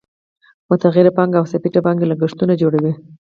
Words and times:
متغیره 0.69 1.11
پانګه 1.17 1.37
او 1.39 1.45
ثابته 1.51 1.79
پانګه 1.85 2.05
لګښتونه 2.11 2.53
جوړوي 2.61 2.93